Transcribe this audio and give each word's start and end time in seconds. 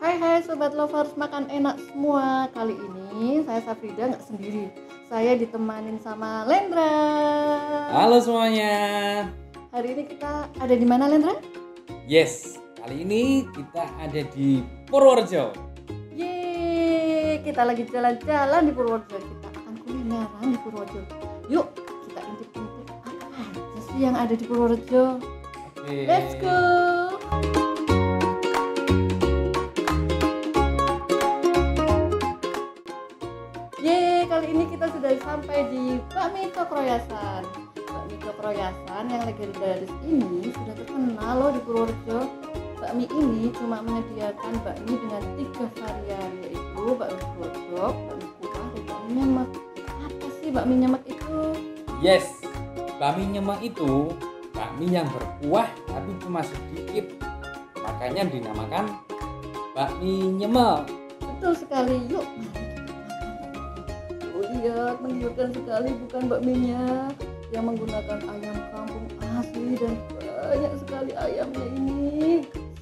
Hai 0.00 0.16
hai 0.16 0.40
sobat 0.40 0.72
lovers 0.72 1.12
makan 1.12 1.44
enak 1.52 1.76
semua 1.76 2.48
Kali 2.56 2.72
ini 2.72 3.44
saya 3.44 3.60
Safrida 3.60 4.08
nggak 4.08 4.24
sendiri 4.24 4.72
Saya 5.12 5.36
ditemanin 5.36 6.00
sama 6.00 6.48
Lendra 6.48 6.88
Halo 7.92 8.16
semuanya. 8.16 9.28
Hari 9.68 9.92
ini 9.92 10.08
kita 10.08 10.48
ada 10.56 10.72
di 10.72 10.86
mana 10.88 11.04
Lendra? 11.04 11.36
Yes, 12.08 12.56
kali 12.80 13.04
ini 13.04 13.44
kita 13.52 13.92
ada 14.00 14.24
di 14.32 14.64
Purworejo. 14.88 15.52
Yeay, 16.16 17.44
kita 17.44 17.68
lagi 17.68 17.84
jalan-jalan 17.84 18.62
di 18.64 18.72
Purworejo 18.72 19.20
Kita 19.20 19.48
akan 19.52 19.74
kulineran 19.84 20.46
di 20.48 20.58
Purworejo 20.64 21.00
Yuk, 21.52 21.76
kita 22.08 22.20
intip-intip 22.24 22.88
apa 23.04 23.20
aja 23.36 23.80
sih 23.92 23.98
yang 24.00 24.16
ada 24.16 24.32
di 24.32 24.48
Purworejo 24.48 25.20
Oke. 25.76 26.08
Let's 26.08 26.32
go 26.40 27.69
Yeay, 33.80 34.28
kali 34.28 34.52
ini 34.52 34.68
kita 34.68 34.92
sudah 34.92 35.08
sampai 35.24 35.64
di 35.72 35.96
Bakmi 36.12 36.52
Cokroyasan 36.52 37.48
Bakmi 37.80 38.16
Cokroyasan 38.20 39.08
yang 39.08 39.24
legendaris 39.24 39.88
ini 40.04 40.52
sudah 40.52 40.76
terkenal 40.76 41.32
loh 41.40 41.48
di 41.48 41.64
Purworejo 41.64 42.28
Bakmi 42.76 43.08
ini 43.08 43.48
cuma 43.56 43.80
menyediakan 43.80 44.60
bakmi 44.60 45.00
dengan 45.00 45.24
tiga 45.32 45.64
varian 45.80 46.30
yaitu 46.44 46.84
bakmi 46.92 47.24
godok, 47.40 47.94
bakmi 48.04 48.28
kuah, 48.36 48.66
dan 48.68 48.82
bakmi 48.84 49.10
nyemek 49.16 49.48
Apa 50.04 50.26
sih 50.44 50.48
bakmi 50.52 50.74
nyemek 50.76 51.02
itu? 51.08 51.40
Yes, 52.04 52.28
bakmi 53.00 53.32
nyemek 53.32 53.64
itu 53.64 54.12
bakmi 54.52 54.92
yang 54.92 55.08
berkuah 55.08 55.72
tapi 55.88 56.10
cuma 56.20 56.44
sedikit. 56.44 57.16
Makanya 57.80 58.28
dinamakan 58.28 58.92
bakmi 59.72 60.36
nyemek. 60.36 60.84
Betul 61.24 61.56
sekali, 61.56 61.96
yuk 62.12 62.28
lihat, 64.58 64.96
menggiurkan 64.98 65.48
sekali 65.54 65.90
bukan 66.06 66.22
bakminya 66.26 67.08
yang 67.50 67.64
menggunakan 67.66 68.18
ayam 68.30 68.56
kampung 68.70 69.06
asli 69.38 69.74
dan 69.78 69.94
banyak 70.50 70.72
sekali 70.82 71.12
ayamnya 71.14 71.64
ini. 71.74 72.26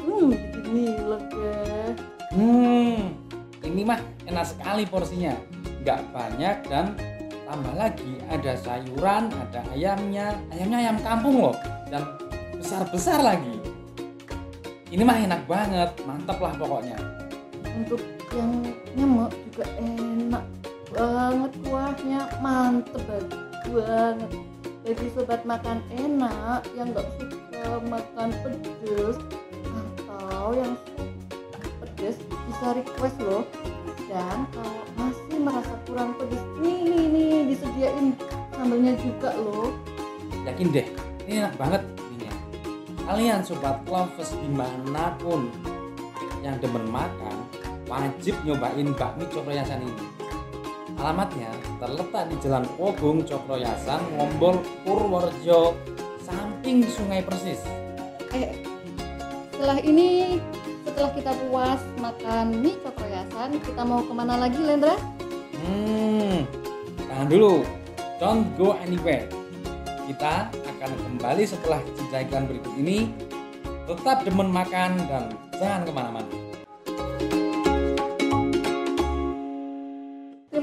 Hmm, 0.00 0.32
begini 0.32 0.84
deh. 0.96 1.90
Hmm, 2.32 2.98
ini 3.64 3.82
mah 3.84 4.00
enak 4.28 4.46
sekali 4.48 4.82
porsinya. 4.88 5.34
Nggak 5.80 6.00
banyak 6.12 6.56
dan 6.68 6.86
tambah 7.48 7.74
lagi 7.76 8.12
ada 8.28 8.52
sayuran, 8.56 9.32
ada 9.32 9.60
ayamnya. 9.72 10.36
Ayamnya 10.52 10.78
ayam 10.88 10.98
kampung 11.00 11.36
loh 11.40 11.56
dan 11.88 12.04
besar-besar 12.56 13.20
lagi. 13.24 13.56
Ini 14.90 15.02
mah 15.06 15.18
enak 15.22 15.42
banget, 15.46 15.90
mantap 16.02 16.42
lah 16.42 16.52
pokoknya. 16.58 16.98
Untuk 17.62 18.02
yang 18.34 18.50
nyemek 18.98 19.32
juga 19.50 19.64
enak 19.78 20.44
banget 20.90 21.52
kuahnya, 21.64 22.20
mantep 22.42 23.24
banget. 23.70 24.30
Jadi 24.80 25.04
sobat 25.12 25.42
makan 25.44 25.78
enak 25.92 26.64
yang 26.74 26.90
nggak 26.90 27.06
suka 27.20 27.78
makan 27.86 28.28
pedes 28.42 29.16
atau 30.00 30.56
yang 30.56 30.72
suka 30.82 31.68
pedes 31.84 32.16
bisa 32.48 32.66
request 32.74 33.16
loh. 33.22 33.44
Dan 34.10 34.48
kalau 34.50 34.82
masih 34.98 35.38
merasa 35.38 35.74
kurang 35.86 36.18
pedes, 36.18 36.42
nih 36.58 36.80
nih 36.82 37.04
nih 37.12 37.38
disediain 37.54 38.06
sambelnya 38.56 38.98
juga 38.98 39.30
loh. 39.38 39.70
Yakin 40.48 40.74
deh, 40.74 40.86
ini 41.28 41.44
enak 41.44 41.54
banget 41.60 41.82
ininya. 42.10 42.34
Kalian 43.06 43.40
sobat 43.46 43.78
lovers 43.86 44.32
di 44.34 44.50
mana 44.50 45.14
pun 45.20 45.52
yang 46.40 46.56
demen 46.58 46.88
makan, 46.88 47.36
wajib 47.84 48.34
nyobain 48.42 48.90
bakmi 48.96 49.28
Cokroyasan 49.28 49.84
ini. 49.84 50.04
Alamatnya 51.00 51.48
terletak 51.80 52.28
di 52.28 52.36
Jalan 52.44 52.68
Pogung 52.76 53.24
Cokroyasan, 53.24 54.04
Ngombol, 54.20 54.60
Purworejo, 54.84 55.72
samping 56.20 56.84
Sungai 56.84 57.24
Persis. 57.24 57.56
Eh, 58.36 58.52
setelah 59.56 59.80
ini 59.80 60.36
setelah 60.84 61.10
kita 61.16 61.32
puas 61.48 61.80
makan 62.04 62.60
mie 62.60 62.76
cokroyasan, 62.84 63.56
kita 63.64 63.80
mau 63.80 64.04
ke 64.04 64.12
mana 64.12 64.44
lagi 64.44 64.60
Lendra? 64.60 65.00
Hmm, 65.64 66.44
tahan 67.08 67.32
dulu, 67.32 67.64
don't 68.20 68.44
go 68.60 68.76
anywhere. 68.84 69.24
Kita 70.04 70.52
akan 70.52 70.90
kembali 71.00 71.48
setelah 71.48 71.80
jeda 71.96 72.28
iklan 72.28 72.44
berikut 72.44 72.76
ini. 72.76 73.08
Tetap 73.88 74.28
demen 74.28 74.52
makan 74.52 75.00
dan 75.08 75.32
jangan 75.56 75.80
ke 75.88 75.92
mana-mana. 75.96 76.39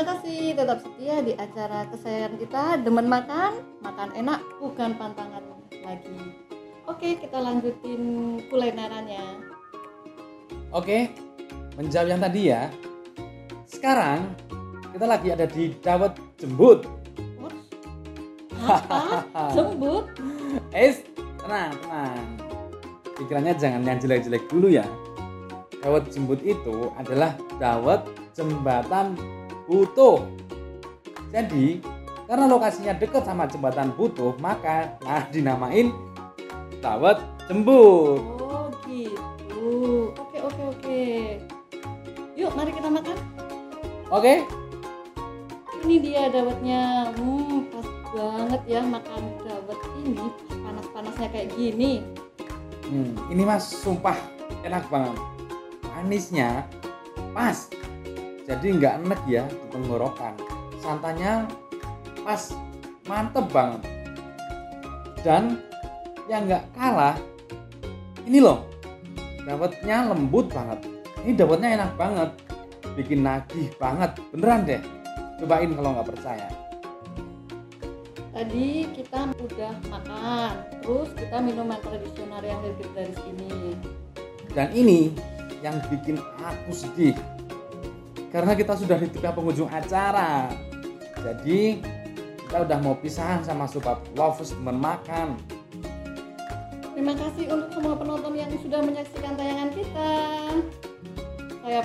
Terima 0.00 0.16
kasih 0.16 0.56
tetap 0.56 0.78
setia 0.80 1.20
di 1.20 1.36
acara 1.36 1.84
kesayangan 1.92 2.34
kita 2.40 2.64
Demen 2.80 3.04
Makan, 3.04 3.52
makan 3.84 4.08
enak 4.16 4.40
bukan 4.56 4.96
pantangan 4.96 5.44
lagi. 5.84 6.20
Oke, 6.88 7.20
kita 7.20 7.36
lanjutin 7.36 8.00
kulinerannya. 8.48 9.44
Oke, 10.72 11.12
menjawab 11.76 12.16
yang 12.16 12.22
tadi 12.24 12.48
ya. 12.48 12.72
Sekarang 13.68 14.32
kita 14.88 15.04
lagi 15.04 15.36
ada 15.36 15.44
di 15.44 15.76
Dawet 15.84 16.16
Jembut. 16.40 16.88
Apa? 18.56 19.20
Jembut? 19.52 20.08
Es, 20.72 21.04
tenang, 21.44 21.76
tenang. 21.76 22.24
Pikirannya 23.20 23.52
jangan 23.52 23.84
yang 23.84 24.00
jelek-jelek 24.00 24.48
dulu 24.48 24.72
ya. 24.72 24.88
Dawet 25.84 26.08
Jembut 26.08 26.40
itu 26.40 26.88
adalah 26.96 27.36
dawet 27.60 28.00
jembatan 28.32 29.39
butuh. 29.70 30.26
Jadi, 31.30 31.78
karena 32.26 32.50
lokasinya 32.50 32.98
dekat 32.98 33.22
sama 33.22 33.46
jembatan 33.46 33.94
butuh, 33.94 34.34
maka 34.42 34.98
nah 35.06 35.22
dinamain 35.30 35.94
dawet 36.82 37.22
jembut. 37.46 38.18
Oh 38.42 38.66
gitu. 38.90 40.10
Oke 40.18 40.38
oke 40.42 40.62
oke. 40.74 41.02
Yuk, 42.34 42.50
mari 42.58 42.74
kita 42.74 42.90
makan. 42.90 43.16
Oke, 44.10 44.42
Ini 45.86 45.96
dia 46.02 46.26
dawetnya. 46.28 47.14
Hmm, 47.14 47.70
pas 47.70 47.86
banget 48.10 48.62
ya 48.66 48.82
makan 48.82 49.22
dawet 49.46 49.80
ini 50.02 50.26
panas-panasnya 50.50 51.28
kayak 51.30 51.54
gini. 51.54 52.02
Hmm, 52.90 53.14
ini 53.30 53.42
mas 53.46 53.70
sumpah 53.70 54.18
enak 54.66 54.82
banget. 54.90 55.14
Manisnya 55.94 56.66
pas. 57.30 57.79
Jadi 58.50 58.82
nggak 58.82 59.06
enek 59.06 59.22
ya 59.30 59.46
di 59.46 59.66
tenggorokan. 59.70 60.34
Santannya 60.82 61.46
pas, 62.26 62.50
mantep 63.06 63.46
banget. 63.54 63.86
Dan 65.22 65.62
yang 66.26 66.50
nggak 66.50 66.66
kalah, 66.74 67.14
ini 68.26 68.42
loh, 68.42 68.66
dawetnya 69.46 70.10
lembut 70.10 70.50
banget. 70.50 70.82
Ini 71.22 71.38
dawetnya 71.38 71.78
enak 71.78 71.92
banget, 71.94 72.30
bikin 72.98 73.22
nagih 73.22 73.70
banget, 73.78 74.18
beneran 74.34 74.66
deh. 74.66 74.82
Cobain 75.38 75.70
kalau 75.70 75.90
nggak 75.94 76.08
percaya. 76.10 76.48
Tadi 78.34 78.66
kita 78.98 79.30
udah 79.30 79.74
makan, 79.94 80.52
terus 80.82 81.10
kita 81.14 81.38
minuman 81.38 81.78
tradisional 81.86 82.42
yang 82.42 82.58
legendaris 82.66 83.20
ini. 83.30 83.78
Dan 84.50 84.74
ini 84.74 85.14
yang 85.62 85.78
bikin 85.86 86.18
aku 86.42 86.74
sedih 86.74 87.14
karena 88.30 88.52
kita 88.54 88.78
sudah 88.78 88.96
di 88.96 89.10
tengah 89.10 89.34
penghujung 89.34 89.68
acara. 89.68 90.50
Jadi 91.20 91.82
kita 92.46 92.66
udah 92.66 92.78
mau 92.80 92.94
pisahan 92.96 93.42
sama 93.42 93.66
sobat 93.66 93.98
lovers 94.14 94.54
teman 94.54 94.78
makan. 94.78 95.36
Terima 96.94 97.14
kasih 97.14 97.46
untuk 97.50 97.70
semua 97.74 97.94
penonton 97.94 98.32
yang 98.34 98.50
sudah 98.58 98.80
menyaksikan 98.82 99.34
tayangan 99.34 99.70
kita. 99.74 100.10
Saya 101.60 101.80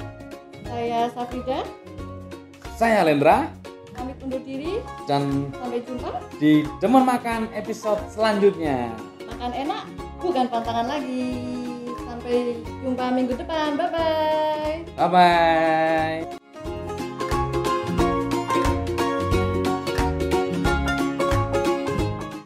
saya 0.65 0.99
Safida, 1.13 1.59
Saya 2.75 3.05
Lendra 3.05 3.47
pamit 3.95 4.19
undur 4.19 4.41
diri. 4.43 4.83
dan 5.07 5.47
Sampai 5.55 5.79
jumpa. 5.87 6.09
di 6.35 6.67
Demen 6.83 7.07
Makan 7.07 7.47
episode 7.55 8.01
selanjutnya. 8.11 8.91
Makan 9.23 9.51
enak, 9.55 9.83
bukan 10.19 10.45
pantangan 10.51 10.87
lagi. 10.91 11.54
Sampai 12.25 12.57
jumpa 12.81 13.13
minggu 13.13 13.37
depan. 13.37 13.77
Bye 13.77 13.89
bye. 13.93 14.81
Bye 14.97 15.09
bye. 15.13 16.44